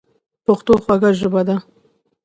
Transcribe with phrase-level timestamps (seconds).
[0.45, 1.55] پښتو خوږه ژبه ده